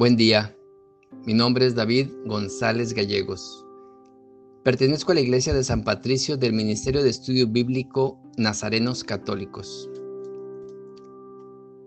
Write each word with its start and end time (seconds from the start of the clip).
Buen 0.00 0.16
día, 0.16 0.56
mi 1.26 1.34
nombre 1.34 1.66
es 1.66 1.74
David 1.74 2.08
González 2.24 2.94
Gallegos. 2.94 3.66
Pertenezco 4.64 5.12
a 5.12 5.16
la 5.16 5.20
Iglesia 5.20 5.52
de 5.52 5.62
San 5.62 5.84
Patricio 5.84 6.38
del 6.38 6.54
Ministerio 6.54 7.02
de 7.02 7.10
Estudio 7.10 7.46
Bíblico 7.46 8.18
Nazarenos 8.38 9.04
Católicos. 9.04 9.90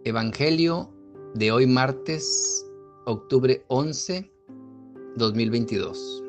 Evangelio 0.04 0.94
de 1.34 1.52
hoy 1.52 1.66
martes, 1.66 2.64
octubre 3.08 3.66
11, 3.70 4.32
2022. 5.16 6.24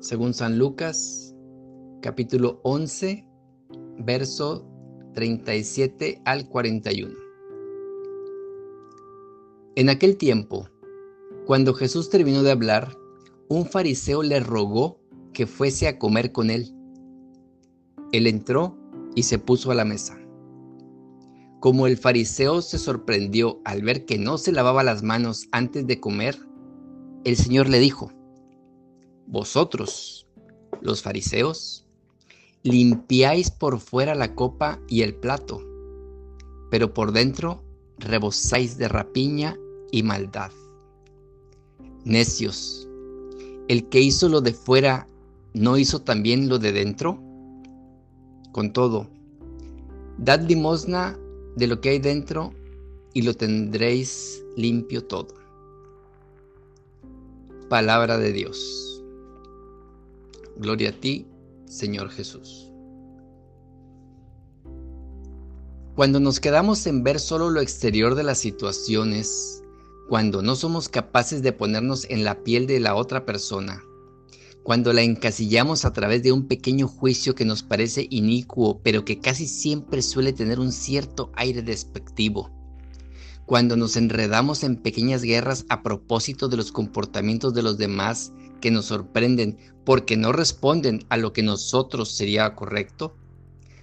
Según 0.00 0.34
San 0.34 0.58
Lucas, 0.58 1.34
capítulo 2.02 2.60
11, 2.62 3.26
verso 4.00 4.68
37 5.14 6.20
al 6.26 6.46
41. 6.46 7.21
En 9.74 9.88
aquel 9.88 10.18
tiempo, 10.18 10.68
cuando 11.46 11.72
Jesús 11.72 12.10
terminó 12.10 12.42
de 12.42 12.50
hablar, 12.50 12.94
un 13.48 13.64
fariseo 13.64 14.22
le 14.22 14.38
rogó 14.38 15.00
que 15.32 15.46
fuese 15.46 15.88
a 15.88 15.98
comer 15.98 16.30
con 16.30 16.50
él. 16.50 16.74
Él 18.12 18.26
entró 18.26 18.76
y 19.14 19.22
se 19.22 19.38
puso 19.38 19.70
a 19.70 19.74
la 19.74 19.86
mesa. 19.86 20.20
Como 21.58 21.86
el 21.86 21.96
fariseo 21.96 22.60
se 22.60 22.78
sorprendió 22.78 23.62
al 23.64 23.80
ver 23.80 24.04
que 24.04 24.18
no 24.18 24.36
se 24.36 24.52
lavaba 24.52 24.82
las 24.82 25.02
manos 25.02 25.48
antes 25.52 25.86
de 25.86 26.00
comer, 26.00 26.38
el 27.24 27.36
Señor 27.36 27.70
le 27.70 27.78
dijo, 27.78 28.12
Vosotros, 29.26 30.28
los 30.82 31.00
fariseos, 31.00 31.86
limpiáis 32.62 33.50
por 33.50 33.80
fuera 33.80 34.14
la 34.14 34.34
copa 34.34 34.82
y 34.86 35.00
el 35.00 35.14
plato, 35.14 35.62
pero 36.70 36.92
por 36.92 37.12
dentro 37.12 37.64
rebosáis 38.02 38.76
de 38.78 38.88
rapiña 38.88 39.56
y 39.90 40.02
maldad. 40.02 40.50
Necios, 42.04 42.88
¿el 43.68 43.88
que 43.88 44.00
hizo 44.00 44.28
lo 44.28 44.40
de 44.40 44.52
fuera 44.52 45.06
no 45.54 45.76
hizo 45.76 46.02
también 46.02 46.48
lo 46.48 46.58
de 46.58 46.72
dentro? 46.72 47.20
Con 48.52 48.72
todo, 48.72 49.08
dad 50.18 50.40
limosna 50.42 51.18
de 51.56 51.66
lo 51.66 51.80
que 51.80 51.90
hay 51.90 51.98
dentro 51.98 52.52
y 53.14 53.22
lo 53.22 53.34
tendréis 53.34 54.44
limpio 54.56 55.04
todo. 55.04 55.34
Palabra 57.68 58.18
de 58.18 58.32
Dios. 58.32 59.02
Gloria 60.56 60.90
a 60.90 60.92
ti, 60.92 61.26
Señor 61.66 62.10
Jesús. 62.10 62.71
Cuando 65.94 66.20
nos 66.20 66.40
quedamos 66.40 66.86
en 66.86 67.04
ver 67.04 67.20
solo 67.20 67.50
lo 67.50 67.60
exterior 67.60 68.14
de 68.14 68.22
las 68.22 68.38
situaciones, 68.38 69.62
cuando 70.08 70.40
no 70.40 70.56
somos 70.56 70.88
capaces 70.88 71.42
de 71.42 71.52
ponernos 71.52 72.06
en 72.08 72.24
la 72.24 72.42
piel 72.42 72.66
de 72.66 72.80
la 72.80 72.94
otra 72.94 73.26
persona, 73.26 73.84
cuando 74.62 74.94
la 74.94 75.02
encasillamos 75.02 75.84
a 75.84 75.92
través 75.92 76.22
de 76.22 76.32
un 76.32 76.48
pequeño 76.48 76.88
juicio 76.88 77.34
que 77.34 77.44
nos 77.44 77.62
parece 77.62 78.06
inicuo, 78.08 78.80
pero 78.82 79.04
que 79.04 79.20
casi 79.20 79.46
siempre 79.46 80.00
suele 80.00 80.32
tener 80.32 80.60
un 80.60 80.72
cierto 80.72 81.30
aire 81.36 81.60
despectivo, 81.60 82.50
cuando 83.44 83.76
nos 83.76 83.94
enredamos 83.96 84.64
en 84.64 84.76
pequeñas 84.76 85.20
guerras 85.20 85.66
a 85.68 85.82
propósito 85.82 86.48
de 86.48 86.56
los 86.56 86.72
comportamientos 86.72 87.52
de 87.52 87.64
los 87.64 87.76
demás 87.76 88.32
que 88.62 88.70
nos 88.70 88.86
sorprenden 88.86 89.58
porque 89.84 90.16
no 90.16 90.32
responden 90.32 91.04
a 91.10 91.18
lo 91.18 91.34
que 91.34 91.42
nosotros 91.42 92.12
sería 92.12 92.54
correcto, 92.54 93.14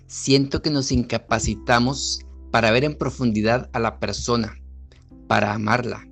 siento 0.09 0.63
que 0.63 0.71
nos 0.71 0.91
incapacitamos 0.91 2.25
para 2.49 2.71
ver 2.71 2.83
en 2.83 2.97
profundidad 2.97 3.69
a 3.73 3.79
la 3.79 3.99
persona, 3.99 4.59
para 5.27 5.53
amarla, 5.53 6.09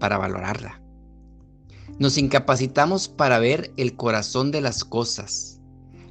para 0.00 0.18
valorarla. 0.18 0.82
Nos 2.00 2.18
incapacitamos 2.18 3.08
para 3.08 3.38
ver 3.38 3.72
el 3.76 3.94
corazón 3.94 4.50
de 4.50 4.60
las 4.60 4.84
cosas, 4.84 5.60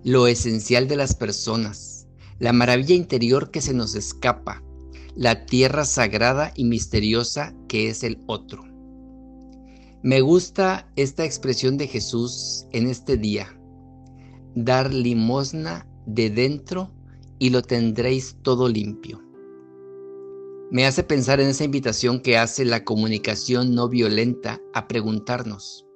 lo 0.06 0.28
esencial 0.28 0.88
de 0.88 0.96
las 0.96 1.14
personas, 1.14 2.08
la 2.40 2.54
maravilla 2.54 2.96
interior 2.96 3.52
que 3.52 3.60
se 3.60 3.74
nos 3.74 3.96
escapa, 3.96 4.64
la 5.14 5.46
tierra 5.46 5.84
sagrada 5.84 6.54
y 6.56 6.64
misteriosa 6.64 7.54
que 7.68 7.90
es 7.90 8.04
el 8.04 8.24
otro. 8.28 8.64
Me 10.04 10.22
gusta 10.22 10.90
esta 10.96 11.26
expresión 11.26 11.76
de 11.76 11.88
Jesús 11.88 12.66
en 12.72 12.88
este 12.88 13.18
día, 13.18 13.60
dar 14.56 14.94
limosna 14.94 15.86
de 16.06 16.30
dentro 16.30 16.94
y 17.40 17.50
lo 17.50 17.62
tendréis 17.62 18.36
todo 18.44 18.68
limpio. 18.68 19.24
Me 20.72 20.86
hace 20.86 21.04
pensar 21.04 21.40
en 21.40 21.48
esa 21.48 21.64
invitación 21.64 22.20
que 22.20 22.38
hace 22.38 22.64
la 22.64 22.84
comunicación 22.84 23.74
no 23.74 23.90
violenta 23.90 24.62
a 24.74 24.88
preguntarnos, 24.88 25.88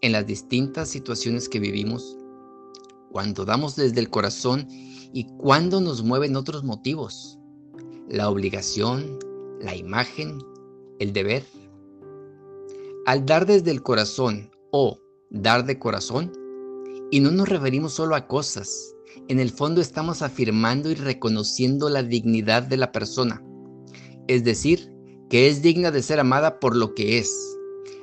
en 0.00 0.12
las 0.12 0.26
distintas 0.26 0.88
situaciones 0.88 1.48
que 1.48 1.60
vivimos, 1.60 2.16
cuando 3.10 3.44
damos 3.44 3.76
desde 3.76 4.00
el 4.00 4.08
corazón 4.08 4.66
y 4.70 5.26
cuando 5.36 5.80
nos 5.82 6.02
mueven 6.02 6.34
otros 6.34 6.64
motivos, 6.64 7.38
la 8.08 8.30
obligación, 8.30 9.18
la 9.60 9.76
imagen, 9.76 10.38
el 10.98 11.12
deber. 11.12 11.44
Al 13.04 13.26
dar 13.26 13.44
desde 13.44 13.70
el 13.70 13.82
corazón 13.82 14.50
o 14.70 14.98
dar 15.30 15.66
de 15.66 15.78
corazón, 15.78 16.32
y 17.12 17.20
no 17.20 17.30
nos 17.30 17.50
referimos 17.50 17.92
solo 17.92 18.16
a 18.16 18.26
cosas, 18.26 18.94
en 19.28 19.38
el 19.38 19.50
fondo 19.50 19.82
estamos 19.82 20.22
afirmando 20.22 20.90
y 20.90 20.94
reconociendo 20.94 21.90
la 21.90 22.02
dignidad 22.02 22.62
de 22.62 22.78
la 22.78 22.90
persona, 22.90 23.44
es 24.28 24.44
decir, 24.44 24.90
que 25.28 25.46
es 25.46 25.60
digna 25.60 25.90
de 25.90 26.02
ser 26.02 26.20
amada 26.20 26.58
por 26.58 26.74
lo 26.74 26.94
que 26.94 27.18
es. 27.18 27.30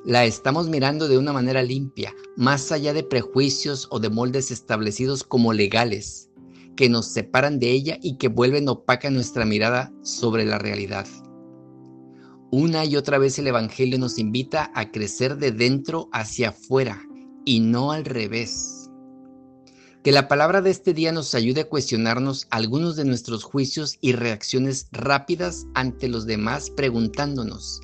La 0.05 0.25
estamos 0.25 0.69
mirando 0.69 1.07
de 1.07 1.17
una 1.17 1.33
manera 1.33 1.63
limpia, 1.63 2.13
más 2.37 2.71
allá 2.71 2.93
de 2.93 3.03
prejuicios 3.03 3.87
o 3.89 3.99
de 3.99 4.11
moldes 4.11 4.51
establecidos 4.51 5.23
como 5.23 5.53
legales, 5.53 6.29
que 6.75 6.87
nos 6.87 7.07
separan 7.07 7.57
de 7.57 7.71
ella 7.71 7.97
y 8.03 8.17
que 8.17 8.27
vuelven 8.27 8.69
opaca 8.69 9.09
nuestra 9.09 9.43
mirada 9.43 9.91
sobre 10.03 10.45
la 10.45 10.59
realidad. 10.59 11.07
Una 12.51 12.85
y 12.85 12.95
otra 12.95 13.17
vez 13.17 13.39
el 13.39 13.47
Evangelio 13.47 13.97
nos 13.97 14.19
invita 14.19 14.71
a 14.75 14.91
crecer 14.91 15.37
de 15.37 15.51
dentro 15.51 16.09
hacia 16.13 16.49
afuera 16.49 17.01
y 17.43 17.59
no 17.59 17.91
al 17.91 18.05
revés. 18.05 18.78
Que 20.03 20.13
la 20.13 20.29
palabra 20.29 20.61
de 20.61 20.69
este 20.69 20.93
día 20.93 21.11
nos 21.11 21.35
ayude 21.35 21.61
a 21.61 21.67
cuestionarnos 21.67 22.47
algunos 22.51 22.95
de 22.95 23.03
nuestros 23.03 23.43
juicios 23.43 23.97
y 23.99 24.13
reacciones 24.13 24.87
rápidas 24.93 25.67
ante 25.73 26.07
los 26.07 26.25
demás 26.25 26.69
preguntándonos, 26.69 27.81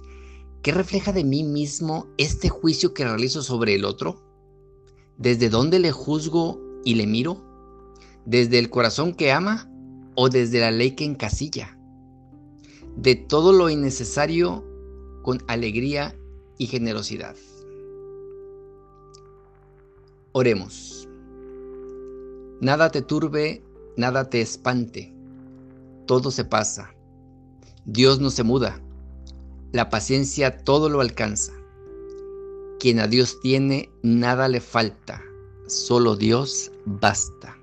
¿qué 0.61 0.71
refleja 0.71 1.11
de 1.11 1.25
mí 1.25 1.43
mismo 1.43 2.07
este 2.17 2.47
juicio 2.47 2.93
que 2.93 3.03
realizo 3.03 3.41
sobre 3.41 3.75
el 3.75 3.83
otro? 3.83 4.23
¿Desde 5.17 5.49
dónde 5.49 5.79
le 5.79 5.91
juzgo 5.91 6.61
y 6.85 6.95
le 6.95 7.05
miro? 7.05 7.43
¿Desde 8.25 8.59
el 8.59 8.69
corazón 8.69 9.13
que 9.13 9.33
ama 9.33 9.69
o 10.15 10.29
desde 10.29 10.61
la 10.61 10.71
ley 10.71 10.91
que 10.91 11.03
encasilla? 11.03 11.77
De 12.95 13.15
todo 13.15 13.51
lo 13.51 13.69
innecesario 13.69 14.63
con 15.21 15.43
alegría 15.47 16.17
y 16.57 16.67
generosidad. 16.67 17.35
Oremos. 20.31 21.09
Nada 22.61 22.89
te 22.89 23.01
turbe, 23.01 23.61
nada 23.97 24.29
te 24.29 24.39
espante. 24.39 25.13
Todo 26.05 26.31
se 26.31 26.45
pasa. 26.45 26.95
Dios 27.83 28.21
no 28.21 28.29
se 28.29 28.43
muda. 28.43 28.79
La 29.73 29.89
paciencia 29.89 30.57
todo 30.63 30.87
lo 30.87 31.01
alcanza. 31.01 31.51
Quien 32.79 32.99
a 32.99 33.07
Dios 33.07 33.41
tiene, 33.41 33.89
nada 34.03 34.47
le 34.47 34.61
falta. 34.61 35.21
Solo 35.67 36.15
Dios 36.15 36.71
basta. 36.85 37.57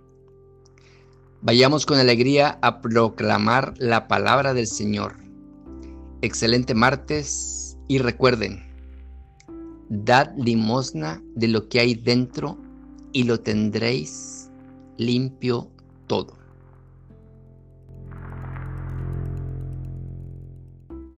Vayamos 1.40 1.86
con 1.86 1.98
alegría 1.98 2.58
a 2.60 2.82
proclamar 2.82 3.72
la 3.78 4.08
palabra 4.08 4.52
del 4.52 4.66
Señor. 4.66 5.14
Excelente 6.20 6.74
martes 6.74 7.78
y 7.88 7.98
recuerden, 7.98 8.62
dad 9.88 10.32
limosna 10.36 11.22
de 11.34 11.48
lo 11.48 11.68
que 11.68 11.80
hay 11.80 11.94
dentro 11.94 12.58
y 13.12 13.24
lo 13.24 13.40
tendréis 13.40 14.31
limpio 15.06 15.68
todo. 16.06 16.41